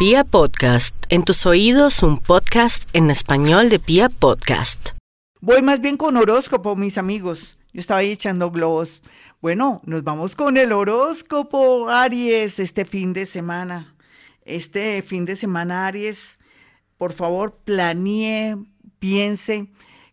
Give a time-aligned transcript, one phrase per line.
[0.00, 4.92] Pia Podcast, en tus oídos un podcast en español de Pia Podcast.
[5.42, 7.58] Voy más bien con horóscopo, mis amigos.
[7.74, 9.02] Yo estaba ahí echando globos.
[9.42, 13.94] Bueno, nos vamos con el horóscopo, Aries, este fin de semana.
[14.46, 16.38] Este fin de semana, Aries,
[16.96, 18.56] por favor, planee,
[19.00, 19.66] piense,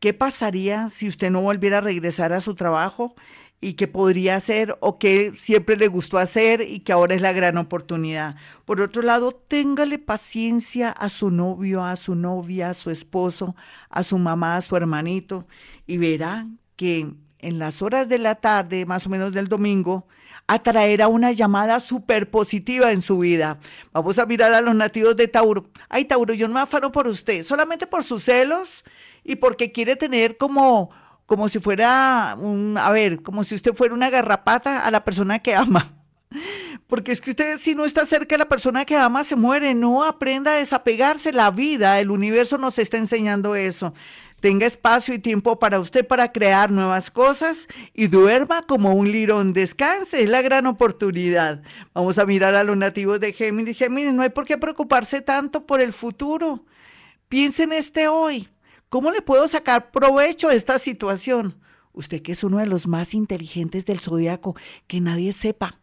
[0.00, 3.14] ¿qué pasaría si usted no volviera a regresar a su trabajo?
[3.60, 7.32] Y qué podría hacer o qué siempre le gustó hacer y que ahora es la
[7.32, 8.36] gran oportunidad.
[8.64, 13.56] Por otro lado, téngale paciencia a su novio, a su novia, a su esposo,
[13.90, 15.46] a su mamá, a su hermanito
[15.86, 16.46] y verá
[16.76, 20.06] que en las horas de la tarde, más o menos del domingo,
[20.46, 23.58] atraerá una llamada súper positiva en su vida.
[23.92, 25.68] Vamos a mirar a los nativos de Tauro.
[25.88, 28.84] Ay, Tauro, yo no me afano por usted, solamente por sus celos
[29.24, 30.90] y porque quiere tener como
[31.28, 35.40] como si fuera un, a ver, como si usted fuera una garrapata a la persona
[35.40, 35.92] que ama.
[36.86, 39.74] Porque es que usted si no está cerca de la persona que ama se muere,
[39.74, 43.92] no aprenda a desapegarse la vida, el universo nos está enseñando eso.
[44.40, 49.52] Tenga espacio y tiempo para usted para crear nuevas cosas y duerma como un lirón,
[49.52, 51.60] descanse, es la gran oportunidad.
[51.92, 53.76] Vamos a mirar a los nativos de Géminis.
[53.76, 56.64] Géminis, no hay por qué preocuparse tanto por el futuro.
[57.28, 58.48] Piense en este hoy.
[58.88, 61.60] ¿Cómo le puedo sacar provecho a esta situación?
[61.92, 65.78] Usted que es uno de los más inteligentes del zodiaco, que nadie sepa.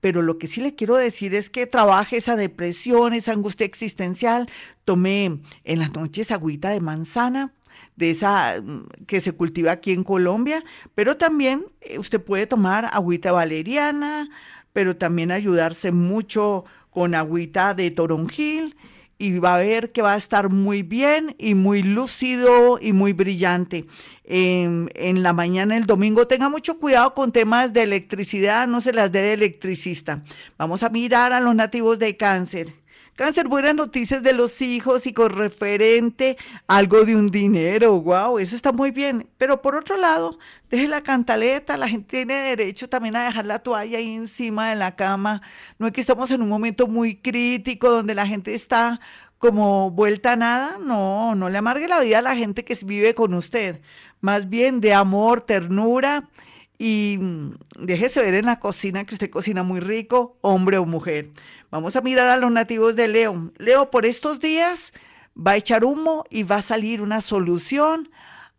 [0.00, 4.48] Pero lo que sí le quiero decir es que trabaje esa depresión, esa angustia existencial.
[4.86, 7.52] Tome en las noches agüita de manzana,
[7.96, 12.88] de esa mm, que se cultiva aquí en Colombia, pero también eh, usted puede tomar
[12.90, 14.30] agüita valeriana,
[14.72, 18.76] pero también ayudarse mucho con agüita de toronjil
[19.18, 23.12] y va a ver que va a estar muy bien y muy lúcido y muy
[23.12, 23.86] brillante.
[24.24, 28.92] En, en, la mañana el domingo tenga mucho cuidado con temas de electricidad, no se
[28.92, 30.22] las dé de electricista.
[30.58, 32.74] Vamos a mirar a los nativos de cáncer.
[33.16, 36.36] Cáncer, buenas noticias de los hijos y con referente
[36.66, 37.98] algo de un dinero.
[38.02, 39.26] Wow, eso está muy bien.
[39.38, 41.78] Pero por otro lado, deje la cantaleta.
[41.78, 45.40] La gente tiene derecho también a dejar la toalla ahí encima de la cama.
[45.78, 49.00] No es que estamos en un momento muy crítico donde la gente está
[49.38, 50.76] como vuelta a nada.
[50.78, 53.80] No, no le amargue la vida a la gente que vive con usted.
[54.20, 56.28] Más bien de amor, ternura
[56.78, 61.30] y mm, déjese ver en la cocina que usted cocina muy rico, hombre o mujer.
[61.70, 63.52] Vamos a mirar a los nativos de Leo.
[63.58, 64.92] Leo, por estos días
[65.36, 68.10] va a echar humo y va a salir una solución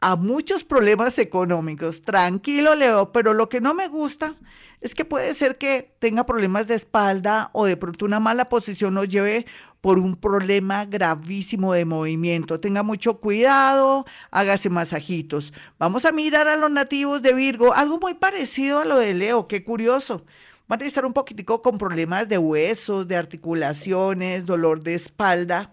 [0.00, 2.02] a muchos problemas económicos.
[2.02, 4.36] Tranquilo, Leo, pero lo que no me gusta
[4.80, 8.94] es que puede ser que tenga problemas de espalda o de pronto una mala posición
[8.94, 9.46] nos lleve
[9.80, 12.60] por un problema gravísimo de movimiento.
[12.60, 15.52] Tenga mucho cuidado, hágase masajitos.
[15.78, 19.48] Vamos a mirar a los nativos de Virgo, algo muy parecido a lo de Leo,
[19.48, 20.24] qué curioso
[20.68, 25.72] van a estar un poquitico con problemas de huesos, de articulaciones, dolor de espalda.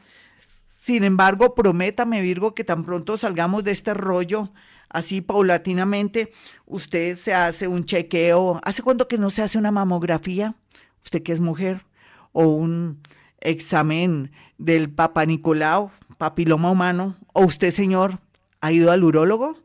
[0.65, 4.51] Sin embargo, prométame, Virgo, que tan pronto salgamos de este rollo,
[4.89, 6.31] así paulatinamente,
[6.65, 8.59] usted se hace un chequeo.
[8.63, 10.55] ¿Hace cuánto que no se hace una mamografía?
[11.03, 11.85] Usted que es mujer,
[12.31, 13.01] o un
[13.39, 18.19] examen del Papa Nicolau, papiloma humano, o usted, señor,
[18.61, 19.57] ha ido al urólogo?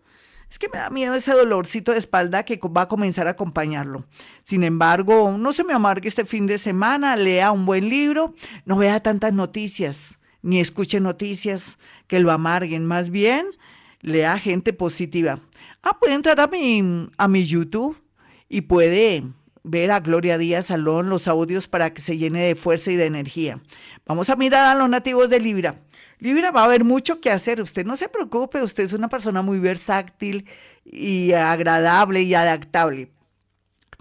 [0.51, 4.05] Es que me da miedo ese dolorcito de espalda que va a comenzar a acompañarlo.
[4.43, 8.77] Sin embargo, no se me amargue este fin de semana, lea un buen libro, no
[8.77, 12.85] vea tantas noticias, ni escuche noticias que lo amarguen.
[12.85, 13.47] Más bien,
[14.01, 15.41] lea gente positiva.
[15.83, 17.97] Ah, puede entrar a mi, a mi YouTube
[18.49, 19.25] y puede
[19.63, 23.07] ver a Gloria Díaz Salón los audios para que se llene de fuerza y de
[23.07, 23.61] energía.
[24.07, 25.81] Vamos a mirar a los nativos de Libra.
[26.19, 27.61] Libra va a haber mucho que hacer.
[27.61, 30.47] Usted no se preocupe, usted es una persona muy versátil
[30.85, 33.11] y agradable y adaptable.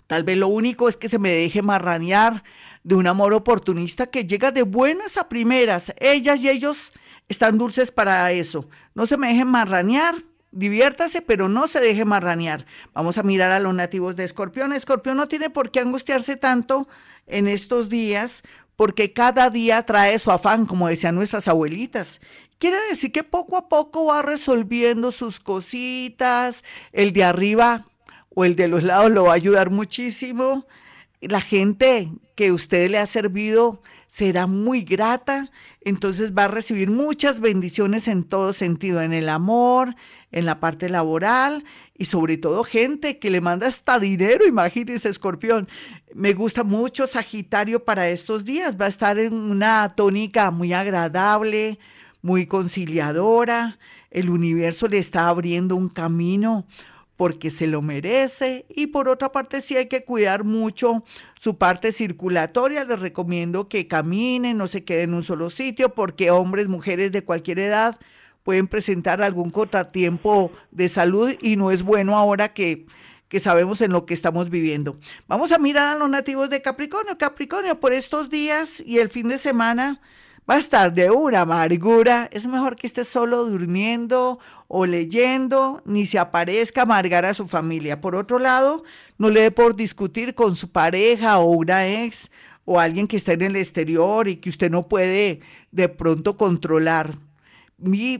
[0.07, 2.43] Tal vez lo único es que se me deje marranear
[2.83, 5.93] de un amor oportunista que llega de buenas a primeras.
[5.99, 6.91] Ellas y ellos
[7.29, 8.67] están dulces para eso.
[8.93, 10.15] No se me dejen marranear,
[10.51, 12.65] diviértase, pero no se deje marranear.
[12.93, 14.73] Vamos a mirar a los nativos de Escorpión.
[14.73, 16.87] Escorpión no tiene por qué angustiarse tanto
[17.27, 18.43] en estos días
[18.75, 22.21] porque cada día trae su afán, como decían nuestras abuelitas.
[22.59, 27.87] Quiere decir que poco a poco va resolviendo sus cositas, el de arriba
[28.33, 30.65] o el de los lados lo va a ayudar muchísimo.
[31.21, 35.51] La gente que usted le ha servido será muy grata,
[35.81, 39.95] entonces va a recibir muchas bendiciones en todo sentido, en el amor,
[40.31, 41.65] en la parte laboral
[41.97, 45.67] y sobre todo gente que le manda hasta dinero, imagínese, escorpión.
[46.15, 51.79] Me gusta mucho Sagitario para estos días, va a estar en una tónica muy agradable,
[52.21, 53.77] muy conciliadora,
[54.09, 56.65] el universo le está abriendo un camino
[57.19, 61.03] porque se lo merece y por otra parte sí hay que cuidar mucho
[61.37, 62.85] su parte circulatoria.
[62.85, 67.25] Les recomiendo que caminen, no se queden en un solo sitio porque hombres, mujeres de
[67.25, 67.99] cualquier edad
[68.43, 72.85] pueden presentar algún contratiempo de salud y no es bueno ahora que,
[73.27, 74.97] que sabemos en lo que estamos viviendo.
[75.27, 77.17] Vamos a mirar a los nativos de Capricornio.
[77.17, 79.99] Capricornio, por estos días y el fin de semana
[80.49, 82.29] va a estar de una amargura.
[82.31, 87.47] Es mejor que esté solo durmiendo o leyendo, ni se aparezca a amargar a su
[87.47, 88.01] familia.
[88.01, 88.83] Por otro lado,
[89.17, 92.31] no le dé por discutir con su pareja o una ex
[92.65, 95.41] o alguien que está en el exterior y que usted no puede
[95.71, 97.17] de pronto controlar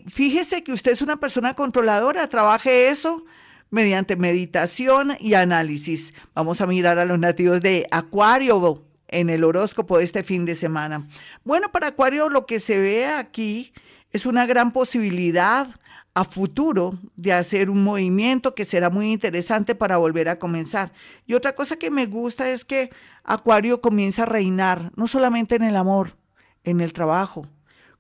[0.07, 3.25] fíjese que usted es una persona controladora, trabaje eso
[3.69, 6.13] mediante meditación y análisis.
[6.33, 10.55] Vamos a mirar a los nativos de Acuario en el horóscopo de este fin de
[10.55, 11.07] semana.
[11.43, 13.73] Bueno, para Acuario lo que se ve aquí
[14.11, 15.67] es una gran posibilidad
[16.13, 20.91] a futuro de hacer un movimiento que será muy interesante para volver a comenzar.
[21.25, 22.89] Y otra cosa que me gusta es que
[23.23, 26.17] Acuario comienza a reinar, no solamente en el amor,
[26.63, 27.45] en el trabajo,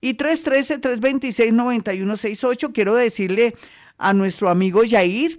[0.00, 3.54] y 313-326-9168, quiero decirle
[3.96, 5.38] a nuestro amigo Yair,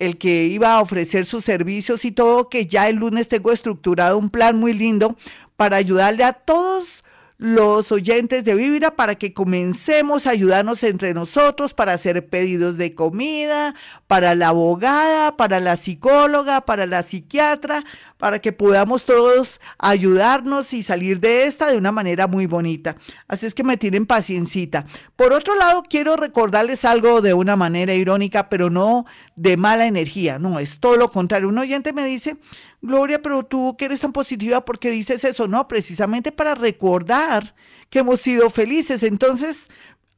[0.00, 4.18] el que iba a ofrecer sus servicios y todo, que ya el lunes tengo estructurado
[4.18, 5.16] un plan muy lindo
[5.56, 7.04] para ayudarle a todos
[7.40, 12.94] los oyentes de Vibra para que comencemos a ayudarnos entre nosotros para hacer pedidos de
[12.94, 13.74] comida,
[14.06, 17.82] para la abogada, para la psicóloga, para la psiquiatra,
[18.18, 22.96] para que podamos todos ayudarnos y salir de esta de una manera muy bonita.
[23.26, 24.84] Así es que me tienen paciencita.
[25.16, 30.38] Por otro lado, quiero recordarles algo de una manera irónica, pero no de mala energía,
[30.38, 31.48] no, es todo lo contrario.
[31.48, 32.36] Un oyente me dice,
[32.82, 35.46] Gloria, pero tú que eres tan positiva, ¿por qué dices eso?
[35.46, 37.54] No, precisamente para recordar
[37.90, 39.02] que hemos sido felices.
[39.02, 39.68] Entonces,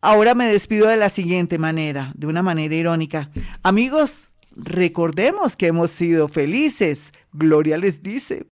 [0.01, 3.31] ahora me despido de la siguiente manera, de una manera irónica.
[3.63, 7.13] Amigos, recordemos que hemos sido felices.
[7.33, 8.47] Gloria les dice.